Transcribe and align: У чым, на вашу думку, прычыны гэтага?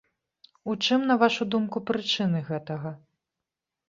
У 0.71 0.73
чым, 0.85 1.03
на 1.11 1.17
вашу 1.23 1.45
думку, 1.55 1.77
прычыны 1.89 2.41
гэтага? 2.49 2.95